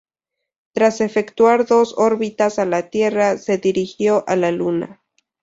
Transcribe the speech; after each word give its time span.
Tras 0.73 0.99
efectuar 0.99 1.67
dos 1.67 1.93
órbitas 1.95 2.57
a 2.57 2.65
la 2.65 2.89
Tierra, 2.89 3.37
se 3.37 3.59
dirigió 3.59 4.23
a 4.27 4.35
la 4.35 4.51
Luna. 4.51 4.99